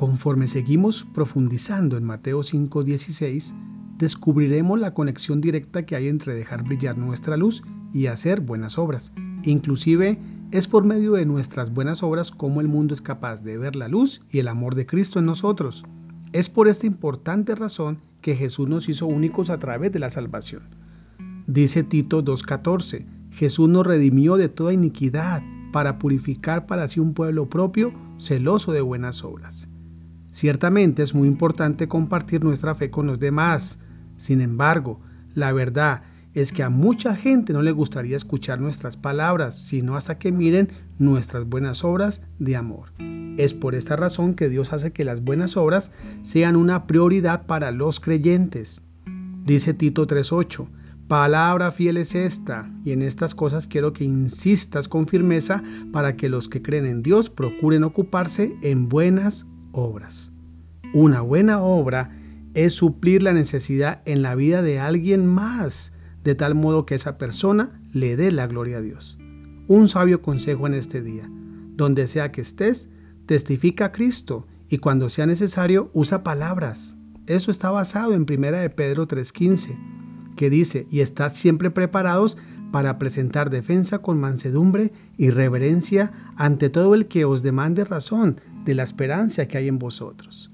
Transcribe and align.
Conforme 0.00 0.48
seguimos 0.48 1.06
profundizando 1.12 1.98
en 1.98 2.04
Mateo 2.04 2.42
5:16, 2.42 3.52
descubriremos 3.98 4.80
la 4.80 4.94
conexión 4.94 5.42
directa 5.42 5.84
que 5.84 5.94
hay 5.94 6.08
entre 6.08 6.32
dejar 6.32 6.64
brillar 6.64 6.96
nuestra 6.96 7.36
luz 7.36 7.62
y 7.92 8.06
hacer 8.06 8.40
buenas 8.40 8.78
obras. 8.78 9.12
Inclusive 9.42 10.18
es 10.52 10.66
por 10.68 10.86
medio 10.86 11.12
de 11.12 11.26
nuestras 11.26 11.70
buenas 11.74 12.02
obras 12.02 12.30
como 12.30 12.62
el 12.62 12.68
mundo 12.68 12.94
es 12.94 13.02
capaz 13.02 13.42
de 13.42 13.58
ver 13.58 13.76
la 13.76 13.88
luz 13.88 14.22
y 14.30 14.38
el 14.38 14.48
amor 14.48 14.74
de 14.74 14.86
Cristo 14.86 15.18
en 15.18 15.26
nosotros. 15.26 15.84
Es 16.32 16.48
por 16.48 16.66
esta 16.66 16.86
importante 16.86 17.54
razón 17.54 17.98
que 18.22 18.36
Jesús 18.36 18.70
nos 18.70 18.88
hizo 18.88 19.04
únicos 19.06 19.50
a 19.50 19.58
través 19.58 19.92
de 19.92 19.98
la 19.98 20.08
salvación. 20.08 20.62
Dice 21.46 21.82
Tito 21.82 22.24
2.14, 22.24 23.04
Jesús 23.32 23.68
nos 23.68 23.86
redimió 23.86 24.38
de 24.38 24.48
toda 24.48 24.72
iniquidad 24.72 25.42
para 25.74 25.98
purificar 25.98 26.64
para 26.64 26.88
sí 26.88 27.00
un 27.00 27.12
pueblo 27.12 27.50
propio, 27.50 27.90
celoso 28.16 28.72
de 28.72 28.80
buenas 28.80 29.24
obras. 29.24 29.69
Ciertamente 30.30 31.02
es 31.02 31.14
muy 31.14 31.26
importante 31.26 31.88
compartir 31.88 32.44
nuestra 32.44 32.74
fe 32.74 32.90
con 32.90 33.06
los 33.06 33.18
demás. 33.18 33.78
Sin 34.16 34.40
embargo, 34.40 35.00
la 35.34 35.52
verdad 35.52 36.02
es 36.34 36.52
que 36.52 36.62
a 36.62 36.70
mucha 36.70 37.16
gente 37.16 37.52
no 37.52 37.62
le 37.62 37.72
gustaría 37.72 38.16
escuchar 38.16 38.60
nuestras 38.60 38.96
palabras, 38.96 39.58
sino 39.58 39.96
hasta 39.96 40.18
que 40.18 40.30
miren 40.30 40.68
nuestras 40.98 41.44
buenas 41.48 41.82
obras 41.82 42.22
de 42.38 42.56
amor. 42.56 42.92
Es 43.36 43.54
por 43.54 43.74
esta 43.74 43.96
razón 43.96 44.34
que 44.34 44.48
Dios 44.48 44.72
hace 44.72 44.92
que 44.92 45.04
las 45.04 45.22
buenas 45.22 45.56
obras 45.56 45.90
sean 46.22 46.54
una 46.54 46.86
prioridad 46.86 47.46
para 47.46 47.72
los 47.72 47.98
creyentes. 47.98 48.82
Dice 49.44 49.74
Tito 49.74 50.06
3.8, 50.06 50.68
palabra 51.08 51.72
fiel 51.72 51.96
es 51.96 52.14
esta, 52.14 52.70
y 52.84 52.92
en 52.92 53.02
estas 53.02 53.34
cosas 53.34 53.66
quiero 53.66 53.92
que 53.92 54.04
insistas 54.04 54.86
con 54.86 55.08
firmeza 55.08 55.62
para 55.92 56.16
que 56.16 56.28
los 56.28 56.48
que 56.48 56.62
creen 56.62 56.86
en 56.86 57.02
Dios 57.02 57.30
procuren 57.30 57.82
ocuparse 57.82 58.54
en 58.62 58.88
buenas 58.88 59.46
obras. 59.72 60.32
Una 60.92 61.20
buena 61.20 61.60
obra 61.60 62.16
es 62.54 62.72
suplir 62.72 63.22
la 63.22 63.32
necesidad 63.32 64.02
en 64.06 64.22
la 64.22 64.34
vida 64.34 64.62
de 64.62 64.80
alguien 64.80 65.26
más, 65.26 65.92
de 66.24 66.34
tal 66.34 66.54
modo 66.54 66.86
que 66.86 66.94
esa 66.94 67.16
persona 67.16 67.80
le 67.92 68.16
dé 68.16 68.32
la 68.32 68.46
gloria 68.46 68.78
a 68.78 68.80
Dios. 68.80 69.18
Un 69.68 69.88
sabio 69.88 70.20
consejo 70.20 70.66
en 70.66 70.74
este 70.74 71.00
día, 71.00 71.30
donde 71.76 72.06
sea 72.06 72.32
que 72.32 72.40
estés, 72.40 72.88
testifica 73.26 73.86
a 73.86 73.92
Cristo 73.92 74.46
y 74.68 74.78
cuando 74.78 75.10
sea 75.10 75.26
necesario 75.26 75.90
usa 75.94 76.22
palabras. 76.22 76.96
Eso 77.26 77.50
está 77.50 77.70
basado 77.70 78.14
en 78.14 78.26
1 78.28 78.58
de 78.58 78.70
Pedro 78.70 79.06
3:15, 79.06 79.78
que 80.36 80.50
dice, 80.50 80.86
y 80.90 81.00
estad 81.00 81.32
siempre 81.32 81.70
preparados 81.70 82.36
para 82.70 82.98
presentar 82.98 83.50
defensa 83.50 83.98
con 83.98 84.20
mansedumbre 84.20 84.92
y 85.16 85.30
reverencia 85.30 86.12
ante 86.36 86.70
todo 86.70 86.94
el 86.94 87.06
que 87.06 87.24
os 87.24 87.42
demande 87.42 87.84
razón 87.84 88.40
de 88.64 88.74
la 88.74 88.82
esperanza 88.82 89.46
que 89.46 89.58
hay 89.58 89.68
en 89.68 89.78
vosotros. 89.78 90.50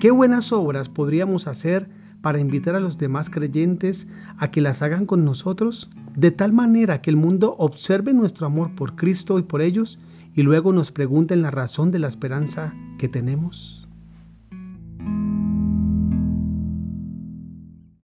¿Qué 0.00 0.10
buenas 0.10 0.52
obras 0.52 0.88
podríamos 0.88 1.46
hacer 1.46 1.88
para 2.20 2.40
invitar 2.40 2.74
a 2.74 2.80
los 2.80 2.98
demás 2.98 3.30
creyentes 3.30 4.08
a 4.38 4.50
que 4.50 4.60
las 4.60 4.82
hagan 4.82 5.06
con 5.06 5.24
nosotros, 5.24 5.90
de 6.16 6.30
tal 6.30 6.52
manera 6.52 7.00
que 7.00 7.10
el 7.10 7.16
mundo 7.16 7.54
observe 7.58 8.12
nuestro 8.12 8.46
amor 8.46 8.74
por 8.74 8.96
Cristo 8.96 9.38
y 9.38 9.42
por 9.42 9.62
ellos 9.62 9.98
y 10.34 10.42
luego 10.42 10.72
nos 10.72 10.92
pregunten 10.92 11.42
la 11.42 11.50
razón 11.50 11.90
de 11.90 11.98
la 11.98 12.08
esperanza 12.08 12.74
que 12.98 13.08
tenemos? 13.08 13.85